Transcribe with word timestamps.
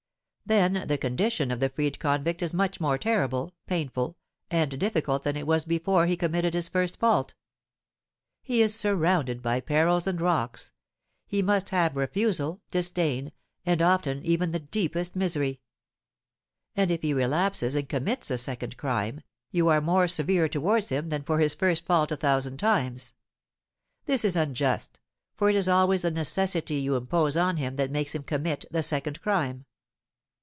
Then 0.43 0.85
the 0.85 0.97
condition 0.97 1.49
of 1.49 1.61
the 1.61 1.69
freed 1.69 1.97
convict 1.97 2.41
is 2.43 2.53
much 2.53 2.81
more 2.81 2.97
terrible, 2.97 3.53
painful, 3.67 4.17
and 4.49 4.77
difficult 4.77 5.23
than 5.23 5.37
it 5.37 5.47
was 5.47 5.63
before 5.63 6.07
he 6.07 6.17
committed 6.17 6.53
his 6.53 6.67
first 6.67 6.97
fault. 6.99 7.35
He 8.43 8.61
is 8.61 8.75
surrounded 8.75 9.41
by 9.41 9.61
perils 9.61 10.07
and 10.07 10.19
rocks, 10.19 10.73
he 11.25 11.41
must 11.41 11.69
have 11.69 11.95
refusal, 11.95 12.59
disdain, 12.69 13.31
and 13.65 13.81
often 13.81 14.25
even 14.25 14.51
the 14.51 14.59
deepest 14.59 15.15
misery. 15.15 15.61
And 16.75 16.91
if 16.91 17.01
he 17.01 17.13
relapses 17.13 17.73
and 17.73 17.87
commits 17.87 18.29
a 18.29 18.37
second 18.37 18.75
crime, 18.75 19.21
you 19.51 19.69
are 19.69 19.79
more 19.79 20.09
severe 20.09 20.49
towards 20.49 20.89
him 20.89 21.07
than 21.07 21.23
for 21.23 21.39
his 21.39 21.53
first 21.53 21.85
fault 21.85 22.11
a 22.11 22.17
thousand 22.17 22.57
times. 22.57 23.15
This 24.05 24.25
is 24.25 24.35
unjust, 24.35 24.99
for 25.37 25.49
it 25.49 25.55
is 25.55 25.69
always 25.69 26.01
the 26.01 26.11
necessity 26.11 26.75
you 26.75 26.97
impose 26.97 27.37
on 27.37 27.55
him 27.55 27.77
that 27.77 27.89
makes 27.89 28.13
him 28.13 28.23
commit 28.23 28.65
the 28.69 28.83
second 28.83 29.21
crime. 29.21 29.63